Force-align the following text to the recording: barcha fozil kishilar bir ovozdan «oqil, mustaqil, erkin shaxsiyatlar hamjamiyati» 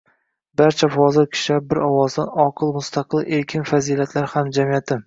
barcha 0.61 0.89
fozil 0.95 1.27
kishilar 1.35 1.61
bir 1.75 1.81
ovozdan 1.89 2.33
«oqil, 2.47 2.75
mustaqil, 2.79 3.25
erkin 3.41 3.71
shaxsiyatlar 3.75 4.33
hamjamiyati» 4.37 4.99